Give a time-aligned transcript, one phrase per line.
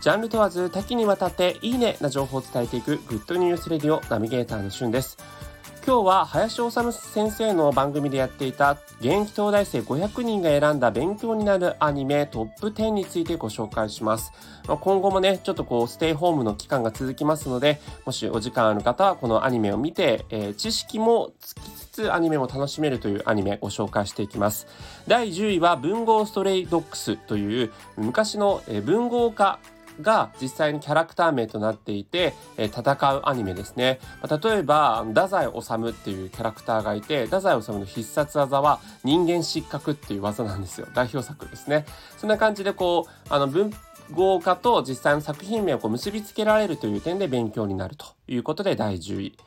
[0.00, 5.18] ジャンル問わず多岐にわたっていいねな情報を伝えていくグッドニュースレディオナビゲーターのしゅんです。
[5.84, 14.32] 今日は林修先生の番組でやっていた現役東大生500人が選んだ勉強になるアニメトップ10についてご紹介します。
[14.66, 24.66] 今後もね、ちょっとこうステイホームの期間が続きますので、もしお時間ある方はこのアニメを見て、えー、知識もつきつつアニメも楽しめるというアニメご紹介していきます。
[25.08, 29.58] 第10位は文豪ストレイドックスという昔の文豪家
[30.02, 33.98] が実際にキャラクター名となっていて、え、戦うアニメですね。
[34.28, 40.86] 例えば、太宰治っていうキャラクターがいて、太宰治の必殺技は人間失格っていう技なんですよ。
[40.92, 41.86] 代表作ですね。
[42.18, 43.72] そんな感じでこう、あの文
[44.12, 49.38] 豪華と実際の作品名をこう結びつけられるという点で勉強になるということで第10位。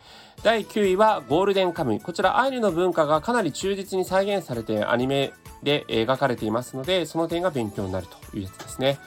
[0.44, 2.00] 第9位はゴールデンカムイ。
[2.00, 5.34] こちらアイヌの文化がかなり忠実に再現されてアニメ
[5.64, 9.00] で描かれていますので、その点が勉強になるというやつですね。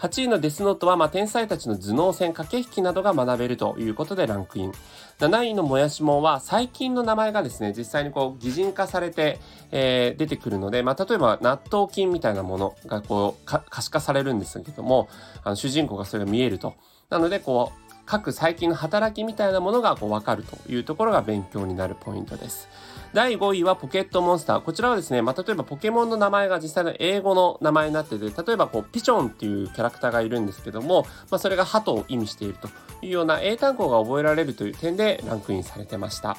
[0.00, 4.72] 8位のデスノートは、まあ、天才たちの頭脳戦、駆け引きなどが学べるということでランクイン。
[5.18, 9.38] 7位のもやしもんは、最近の名前がですね、実際にこう、擬人化されて、
[9.70, 15.10] えー、出てくるので、まあ、例えば納豆菌みたいなものがこう、可視化されるんですけども、
[15.44, 16.76] あの主人公がそれが見えると。
[17.10, 22.68] なので、こう、各最近の働きみたいなものがこう分かるというところが勉強になるポイントです。
[23.12, 24.60] 第5位はポケットモンスター。
[24.62, 32.68] こちらはですね、まあ、例えばポケモンの名前が実際の英語の名前になってて、例えばこう、ピチョンっていうキャラクターがいるんですけども、まあ、それが鳩を意味していると
[33.00, 36.36] いうような英単語が覚えられるという点でランクインされてました。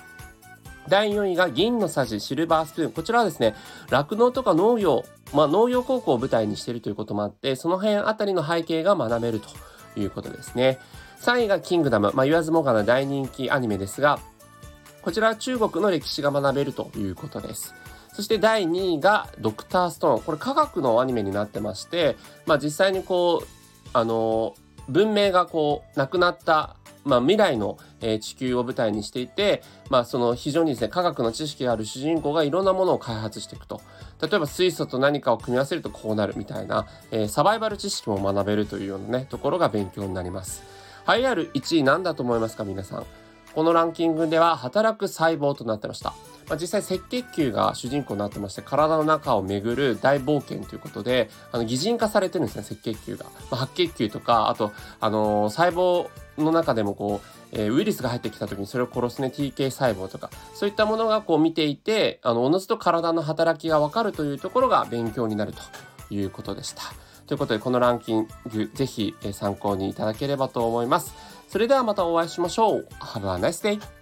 [0.89, 2.91] 第4位が銀のさじシルバースプーン。
[2.91, 3.55] こちらはですね、
[3.89, 9.47] 酪農とか農業、まあ農業高校を舞台にしているということもあって、その辺あたりの背景が学べると
[9.95, 10.79] いうことですね。
[11.21, 12.11] 3位がキングダム。
[12.13, 14.19] まあ言わずもがな大人気アニメですが、
[15.01, 17.73] こちらは中国の歴史が学べるということです。
[18.13, 20.21] そして第2位がドクターストーン。
[20.23, 23.47] これ科学のアニメになってまして、まあ実際にこう、
[23.93, 24.55] あの、
[24.89, 33.81] 文明がこう、なくなった、まあ未来の、えー、地球を舞台にしていて、まあその非常にですね、科学の知識がある主人公がいろんなものを開発していくと。
[34.21, 40.63] 例えば水素と何かを組み合わせるとこうなるみたいな、えー、サバイバル知識も学べるというようなね、ところが勉強になります。
[41.07, 43.05] 栄えある1位何だと思いますか皆さん。
[43.53, 46.13] このランキングでは働く細胞となってました。
[46.51, 66.81] まあ、実際赤血球が主人公になってまして体の中を巡る大冒険ということであの擬人化されてるんですね赤血球が、まあ、白血球とかあと、あのー、細胞の中でもこう、えー、ウイルスが入ってきた時にそれを殺すね TK 細胞とかそういったものがこう見ていてあのおのずと体の働きが分かるというところが勉強になるということでした。
[67.27, 71.13] ということでこのランキングぜひ参考にいただければと思います。
[71.47, 72.87] それではまたお会いしましょう。
[72.99, 74.00] Have a nice day!